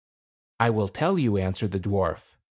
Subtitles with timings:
[0.59, 2.35] "I will tell you," answered the dwarf.